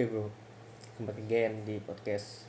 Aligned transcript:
Oke 0.00 0.16
bro, 0.16 0.32
kembali 0.96 1.28
again 1.28 1.60
di 1.68 1.76
podcast. 1.76 2.48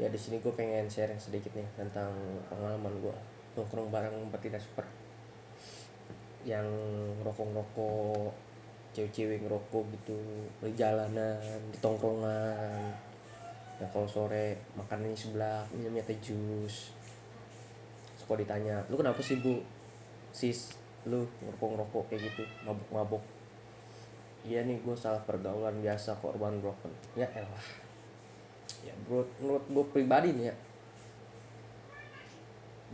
Ya 0.00 0.08
di 0.08 0.16
sini 0.16 0.40
gue 0.40 0.48
pengen 0.56 0.88
sharing 0.88 1.20
sedikit 1.20 1.52
nih 1.52 1.68
tentang 1.76 2.08
pengalaman 2.48 2.96
gue 2.96 3.12
nongkrong 3.60 3.92
bareng 3.92 4.32
betina 4.32 4.56
super. 4.56 4.88
Yang 6.48 6.64
rokok-rokok 7.28 8.32
cewek-cewek 8.96 9.44
ngerokok 9.44 9.84
gitu 10.00 10.16
di 10.64 10.72
jalanan 10.72 11.36
di 11.68 11.76
tongkrongan. 11.76 12.88
Ya 13.76 13.84
kalau 13.92 14.08
sore 14.08 14.56
makanannya 14.80 15.12
sebelah 15.12 15.60
minumnya 15.76 16.08
teh 16.08 16.16
jus. 16.24 16.96
Suka 18.16 18.32
ditanya 18.32 18.80
lu 18.88 18.96
kenapa 18.96 19.20
sih 19.20 19.44
bu? 19.44 19.60
Sis 20.32 20.72
lu 21.04 21.20
ngerokok 21.20 21.68
ngerokok 21.68 22.04
kayak 22.08 22.32
gitu 22.32 22.48
mabuk 22.64 22.88
mabuk 22.88 23.35
iya 24.46 24.62
nih 24.62 24.78
gue 24.78 24.94
salah 24.94 25.18
pergaulan 25.26 25.82
biasa 25.82 26.14
korban 26.22 26.62
broken. 26.62 26.94
Ya 27.18 27.26
elah. 27.34 27.66
Ya 28.86 28.94
bro 29.04 29.26
menurut 29.42 29.66
gue 29.66 29.84
pribadi 29.90 30.30
nih 30.30 30.54
ya. 30.54 30.54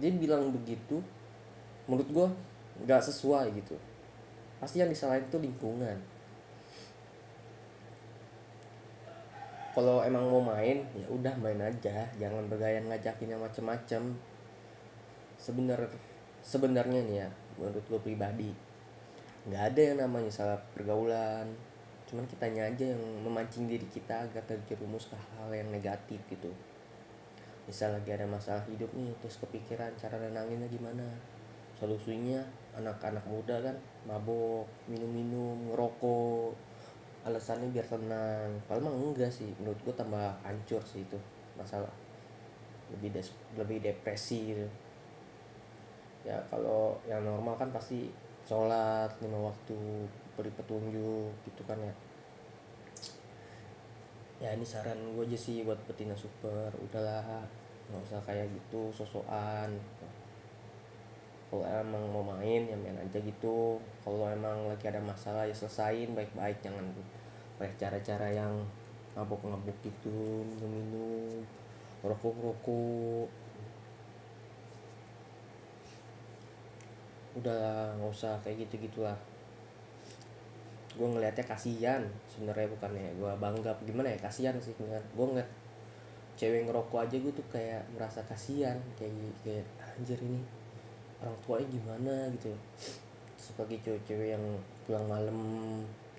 Dia 0.01 0.11
bilang 0.17 0.49
begitu 0.49 1.05
menurut 1.85 2.09
gue 2.09 2.27
nggak 2.89 3.05
sesuai 3.05 3.53
gitu. 3.61 3.77
Pasti 4.57 4.81
yang 4.81 4.89
disalahin 4.89 5.29
tuh 5.29 5.45
lingkungan. 5.45 6.01
Kalau 9.73 10.05
emang 10.05 10.29
mau 10.29 10.41
main 10.41 10.85
ya 10.97 11.07
udah 11.13 11.37
main 11.37 11.61
aja. 11.61 12.09
Jangan 12.17 12.49
bergaya 12.49 12.81
ngajakin 12.81 13.37
yang 13.37 13.45
macem-macem. 13.45 14.17
Sebenar 15.37 15.93
sebenarnya 16.41 17.01
nih 17.05 17.17
ya 17.23 17.29
menurut 17.61 17.85
gue 17.85 18.01
pribadi 18.01 18.72
nggak 19.43 19.63
ada 19.75 19.81
yang 19.81 19.99
namanya 19.99 20.31
salah 20.31 20.59
pergaulan. 20.75 21.47
Cuman 22.07 22.29
kitanya 22.29 22.69
aja 22.69 22.93
yang 22.93 23.03
memancing 23.25 23.67
diri 23.67 23.89
kita 23.89 24.29
agar 24.29 24.45
terjerumus 24.45 25.09
ke 25.09 25.17
hal 25.17 25.49
yang 25.51 25.69
negatif 25.73 26.21
gitu. 26.29 26.53
Misal 27.65 27.97
lagi 27.97 28.13
ada 28.13 28.27
masalah 28.29 28.63
hidup 28.69 28.91
nih 28.93 29.11
terus 29.23 29.41
kepikiran 29.41 29.91
cara 29.99 30.21
nenanginnya 30.21 30.69
gimana. 30.69 31.07
Solusinya 31.79 32.39
anak-anak 32.77 33.25
muda 33.27 33.59
kan 33.65 33.77
mabok 34.07 34.69
minum-minum 34.87 35.73
ngerokok. 35.73 36.53
Alasannya 37.27 37.71
biar 37.71 37.87
tenang. 37.87 38.51
Padahal 38.67 38.91
mah 38.91 38.95
enggak 38.95 39.31
sih 39.31 39.51
menurut 39.59 39.79
gue 39.83 39.95
tambah 39.95 40.37
hancur 40.45 40.83
sih 40.85 41.03
itu 41.03 41.19
masalah. 41.59 41.91
Lebih 42.93 43.15
des 43.15 43.29
lebih 43.57 43.79
depresi 43.81 44.53
gitu 44.55 44.67
ya 46.23 46.39
kalau 46.47 46.95
yang 47.07 47.23
normal 47.27 47.59
kan 47.59 47.69
pasti 47.75 48.07
sholat 48.53 49.09
lima 49.25 49.49
waktu 49.49 50.05
beri 50.37 50.53
petunjuk 50.53 51.33
gitu 51.49 51.63
kan 51.65 51.81
ya. 51.81 51.95
Ya 54.45 54.49
ini 54.53 54.69
saran 54.69 55.01
gue 55.17 55.25
aja 55.25 55.39
sih 55.41 55.65
buat 55.65 55.81
betina 55.89 56.13
super. 56.13 56.69
Udahlah 56.77 57.49
nggak 57.89 58.05
usah 58.05 58.21
kayak 58.29 58.53
gitu 58.53 58.93
sosokan. 58.93 59.73
Kalau 61.49 61.65
emang 61.65 62.05
mau 62.13 62.21
main 62.21 62.69
ya 62.69 62.77
main 62.77 63.01
aja 63.01 63.17
gitu. 63.25 63.81
Kalau 64.05 64.29
emang 64.29 64.69
lagi 64.69 64.85
ada 64.85 65.01
masalah 65.01 65.49
ya 65.49 65.57
selesain 65.57 66.13
baik-baik. 66.13 66.61
Jangan 66.61 66.93
pakai 67.57 67.73
cara-cara 67.81 68.29
yang 68.37 68.53
mabuk-mabuk 69.17 69.77
gitu 69.81 70.45
minum-minum 70.45 71.41
rokok-rokok 72.05 73.33
udah 77.43 77.99
nggak 77.99 78.13
usah 78.15 78.39
kayak 78.47 78.65
gitu 78.65 78.87
gitulah 78.87 79.19
gue 80.93 81.09
ngelihatnya 81.09 81.45
kasihan 81.45 82.03
sebenarnya 82.31 82.69
bukannya 82.79 83.11
gue 83.19 83.33
bangga 83.41 83.73
gimana 83.83 84.13
ya 84.13 84.19
kasihan 84.23 84.55
sih 84.63 84.77
kan 84.79 85.03
gue 85.03 85.27
ngeliat 85.27 85.51
cewek 86.37 86.69
ngerokok 86.69 87.01
aja 87.09 87.17
gue 87.19 87.33
tuh 87.33 87.47
kayak 87.53 87.83
merasa 87.97 88.21
kasihan 88.25 88.77
kayak 88.97 89.13
kayak 89.45 89.67
anjir 89.81 90.17
ini 90.21 90.41
orang 91.23 91.39
tuanya 91.47 91.67
gimana? 91.71 92.15
gitu. 92.35 92.51
Sebagai 93.39 93.79
cewek-cewek 93.79 94.35
yang 94.35 94.45
pulang 94.83 95.07
malam 95.07 95.39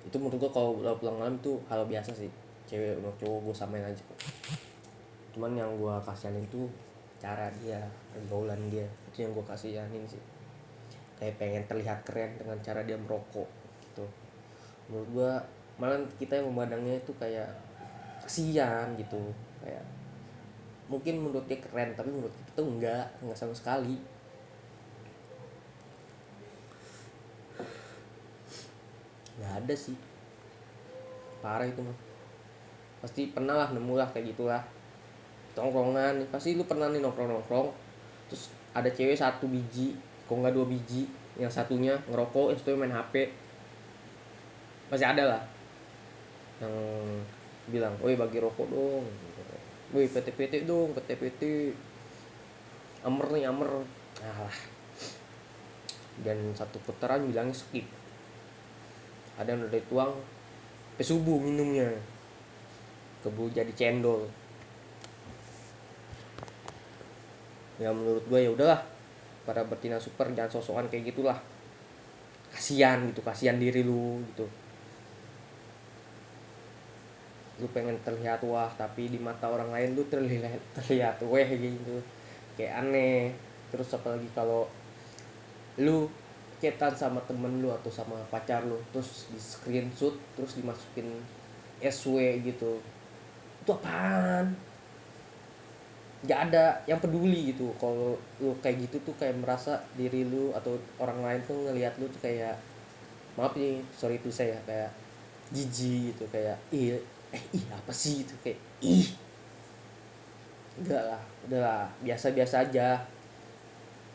itu 0.04 0.16
menurut 0.16 0.40
gue 0.40 0.52
kalau 0.52 0.80
pulang 0.80 1.20
malam 1.20 1.36
itu 1.36 1.60
hal 1.68 1.84
biasa 1.84 2.16
sih. 2.16 2.32
Cewek 2.64 2.96
sama 3.00 3.12
cowok 3.20 3.40
gue 3.52 3.56
samain 3.56 3.84
aja. 3.84 4.00
Kok 4.00 4.20
cuman 5.34 5.58
yang 5.58 5.72
gue 5.76 5.96
kasihanin 6.06 6.46
tuh 6.48 6.72
cara 7.20 7.52
dia 7.60 7.84
pergaulan 8.16 8.60
dia. 8.72 8.88
Itu 9.12 9.28
yang 9.28 9.36
gue 9.36 9.44
kasihanin 9.44 10.08
sih 10.08 10.24
kayak 11.24 11.40
pengen 11.40 11.64
terlihat 11.64 12.04
keren 12.04 12.36
dengan 12.36 12.60
cara 12.60 12.84
dia 12.84 13.00
merokok 13.00 13.48
gitu. 13.88 14.04
Menurut 14.92 15.08
gua 15.16 15.32
malah 15.80 16.04
kita 16.20 16.36
yang 16.36 16.52
memandangnya 16.52 17.00
itu 17.00 17.16
kayak 17.16 17.48
kasihan 18.20 18.92
gitu 19.00 19.32
kayak 19.64 19.88
mungkin 20.92 21.24
menurut 21.24 21.48
dia 21.48 21.64
keren 21.64 21.96
tapi 21.96 22.12
menurut 22.12 22.36
kita 22.36 22.52
tuh 22.60 22.68
enggak 22.68 23.08
enggak 23.24 23.40
sama 23.40 23.56
sekali. 23.56 23.96
Nggak 29.40 29.54
ada 29.64 29.76
sih. 29.80 29.96
Parah 31.40 31.64
itu 31.64 31.80
mah. 31.80 31.96
Pasti 33.00 33.32
pernah 33.32 33.56
lah 33.64 33.72
nemu 33.72 33.96
lah 33.96 34.12
kayak 34.12 34.36
gitulah. 34.36 34.60
Tongkrongan 35.56 36.28
pasti 36.28 36.60
lu 36.60 36.68
pernah 36.68 36.92
nih 36.92 37.00
nongkrong 37.00 37.32
nongkrong 37.32 37.72
terus 38.28 38.50
ada 38.74 38.90
cewek 38.90 39.14
satu 39.14 39.46
biji 39.46 39.94
kok 40.34 40.42
nggak 40.42 40.56
dua 40.58 40.66
biji? 40.66 41.06
Yang 41.38 41.62
satunya 41.62 41.94
ngerokok 42.10 42.50
yang 42.50 42.58
satunya 42.58 42.80
main 42.82 42.98
HP 42.98 43.30
masih 44.90 45.06
ada 45.06 45.24
lah. 45.30 45.42
Yang 46.58 46.74
bilang 47.70 47.94
woi 48.02 48.18
bagi 48.18 48.42
rokok 48.42 48.66
dong. 48.66 49.06
Woi 49.94 50.10
PT-PT 50.10 50.66
dong 50.66 50.98
PT-PT 50.98 51.70
amer 53.06 53.28
nih 53.30 53.46
amer. 53.46 53.86
Nah 54.26 54.50
lah 54.50 54.58
dan 56.26 56.38
satu 56.58 56.82
putaran 56.82 57.30
bilangnya 57.30 57.54
skip. 57.54 57.86
Ada 59.38 59.54
yang 59.54 59.66
udah 59.66 59.74
dituang 59.78 60.14
pesubuh 60.98 61.38
minumnya. 61.38 61.94
Kebu 63.22 63.54
jadi 63.54 63.74
cendol. 63.78 64.30
Ya 67.82 67.90
menurut 67.90 68.22
gue 68.30 68.40
ya 68.42 68.54
udahlah 68.54 68.93
para 69.44 69.64
betina 69.68 70.00
super 70.00 70.32
jangan 70.32 70.60
sosokan 70.60 70.88
kayak 70.88 71.14
gitulah. 71.14 71.40
Kasihan 72.52 73.04
gitu 73.12 73.20
kasihan 73.24 73.60
diri 73.60 73.84
lu 73.84 74.24
gitu. 74.34 74.46
Lu 77.62 77.68
pengen 77.72 78.00
terlihat 78.02 78.42
wah 78.48 78.72
tapi 78.74 79.12
di 79.12 79.20
mata 79.20 79.52
orang 79.52 79.70
lain 79.72 79.96
lu 79.96 80.04
terlihat 80.08 80.60
terlihat 80.80 81.20
weh 81.24 81.50
gitu. 81.60 82.00
Kayak 82.56 82.88
aneh. 82.88 83.36
Terus 83.70 83.90
apalagi 83.94 84.30
kalau 84.32 84.70
lu 85.82 86.08
cetan 86.64 86.96
sama 86.96 87.20
temen 87.28 87.60
lu 87.60 87.74
atau 87.76 87.92
sama 87.92 88.16
pacar 88.32 88.64
lu 88.64 88.80
terus 88.96 89.28
di 89.28 89.36
screenshot 89.36 90.16
terus 90.38 90.56
dimasukin 90.56 91.20
SW 91.84 92.40
gitu. 92.48 92.80
Itu 93.66 93.72
apaan 93.76 94.73
nggak 96.24 96.40
ada 96.50 96.80
yang 96.88 97.00
peduli 97.04 97.52
gitu. 97.56 97.76
Kalau 97.78 98.16
lu 98.40 98.56
kayak 98.64 98.88
gitu 98.88 98.98
tuh 99.04 99.16
kayak 99.20 99.36
merasa 99.40 99.84
diri 100.00 100.24
lu 100.24 100.56
atau 100.56 100.80
orang 101.00 101.20
lain 101.20 101.42
tuh 101.44 101.58
ngelihat 101.68 102.00
lu 102.00 102.08
tuh 102.08 102.22
kayak 102.24 102.56
maaf 103.36 103.58
nih 103.58 103.82
sorry 103.92 104.22
itu 104.22 104.30
saya 104.30 104.56
kayak 104.64 104.94
jijik 105.52 106.14
gitu 106.14 106.26
kayak 106.32 106.58
ih 106.72 106.98
eh 107.34 107.44
ih 107.54 107.66
apa 107.72 107.92
sih? 107.92 108.24
Itu 108.24 108.36
kayak 108.40 108.60
ih. 108.80 109.12
Enggak 110.80 111.04
lah 111.06 111.22
udahlah 111.46 111.86
biasa-biasa 112.02 112.56
aja. 112.72 113.04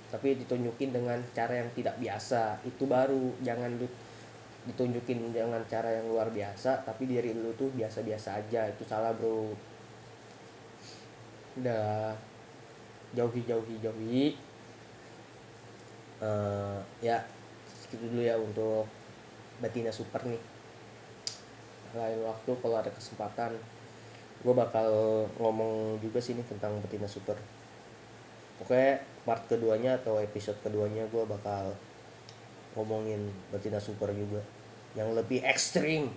Tapi 0.08 0.40
ditunjukin 0.40 0.90
dengan 0.96 1.20
cara 1.36 1.60
yang 1.60 1.68
tidak 1.76 2.00
biasa 2.00 2.56
itu 2.64 2.88
baru. 2.88 3.36
Jangan 3.44 3.76
lu 3.76 3.86
ditunjukin 4.68 5.32
dengan 5.32 5.64
cara 5.64 5.88
yang 5.88 6.12
luar 6.12 6.28
biasa 6.28 6.84
tapi 6.84 7.08
diri 7.08 7.32
lu 7.32 7.56
tuh 7.56 7.72
biasa-biasa 7.72 8.36
aja 8.36 8.68
itu 8.68 8.84
salah 8.84 9.16
bro 9.16 9.56
udah. 11.60 12.14
Jauhi 13.08 13.40
jauhi 13.48 13.80
jauhi 13.80 14.36
uh, 16.20 16.76
ya 17.00 17.24
segitu 17.64 18.04
dulu 18.12 18.20
ya 18.20 18.36
untuk 18.36 18.84
betina 19.64 19.88
super 19.88 20.20
nih. 20.28 20.36
Lain 21.96 22.20
waktu 22.20 22.52
kalau 22.60 22.76
ada 22.76 22.92
kesempatan 22.92 23.56
gue 24.38 24.54
bakal 24.54 24.92
ngomong 25.40 25.98
juga 26.04 26.20
sih 26.20 26.36
nih 26.36 26.44
tentang 26.44 26.76
betina 26.84 27.08
super. 27.08 27.40
Oke 28.60 29.00
part 29.24 29.48
keduanya 29.48 29.96
atau 29.96 30.20
episode 30.20 30.60
keduanya 30.60 31.08
gue 31.08 31.24
bakal 31.24 31.72
ngomongin 32.76 33.32
betina 33.48 33.80
super 33.80 34.12
juga. 34.12 34.44
Yang 34.92 35.24
lebih 35.24 35.40
ekstrim 35.48 36.12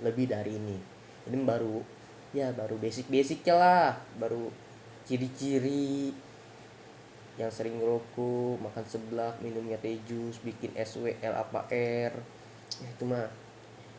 lebih 0.00 0.24
dari 0.24 0.56
ini. 0.56 0.80
Ini 1.28 1.36
baru 1.44 1.84
ya 2.32 2.48
baru 2.56 2.80
basic 2.80 3.12
basicnya 3.12 3.54
lah. 3.60 3.88
Baru 4.16 4.69
ciri-ciri 5.10 6.14
yang 7.34 7.50
sering 7.50 7.82
ngerokok 7.82 8.62
makan 8.62 8.84
seblak 8.86 9.42
minumnya 9.42 9.74
teh 9.82 9.98
jus 10.06 10.38
bikin 10.38 10.70
SWL 10.78 11.34
apa 11.34 11.66
R. 11.74 12.14
Ya 12.78 12.88
itu 12.94 13.02
mah 13.02 13.26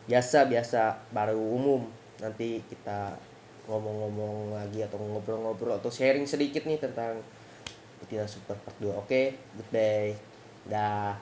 biasa 0.08 0.48
biasa 0.48 1.12
baru 1.12 1.36
umum. 1.36 1.84
Nanti 2.16 2.64
kita 2.64 3.12
ngomong-ngomong 3.68 4.56
lagi 4.56 4.80
atau 4.88 4.96
ngobrol-ngobrol 4.96 5.76
atau 5.76 5.92
sharing 5.92 6.24
sedikit 6.24 6.64
nih 6.64 6.80
tentang 6.80 7.20
tidak 8.08 8.32
super 8.32 8.56
part 8.56 8.76
2 8.80 8.88
oke? 8.96 9.22
Good 9.36 9.68
day. 9.68 10.16
Dah 10.64 11.20